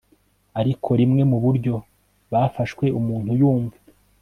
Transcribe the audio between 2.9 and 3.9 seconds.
umuntu yumva